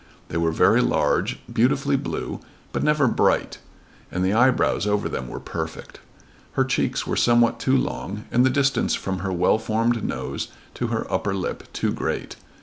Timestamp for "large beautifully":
0.81-1.95